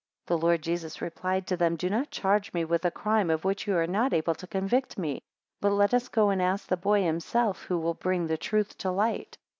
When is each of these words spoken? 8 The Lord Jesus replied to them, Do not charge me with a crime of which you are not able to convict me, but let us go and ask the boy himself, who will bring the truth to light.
8 0.23 0.27
The 0.29 0.37
Lord 0.39 0.63
Jesus 0.63 0.99
replied 0.99 1.45
to 1.45 1.55
them, 1.55 1.75
Do 1.75 1.87
not 1.87 2.09
charge 2.09 2.51
me 2.55 2.65
with 2.65 2.83
a 2.85 2.89
crime 2.89 3.29
of 3.29 3.45
which 3.45 3.67
you 3.67 3.77
are 3.77 3.85
not 3.85 4.13
able 4.13 4.33
to 4.33 4.47
convict 4.47 4.97
me, 4.97 5.21
but 5.59 5.73
let 5.73 5.93
us 5.93 6.07
go 6.07 6.31
and 6.31 6.41
ask 6.41 6.67
the 6.67 6.75
boy 6.75 7.03
himself, 7.03 7.65
who 7.65 7.77
will 7.77 7.93
bring 7.93 8.25
the 8.25 8.35
truth 8.35 8.75
to 8.79 8.89
light. 8.89 9.37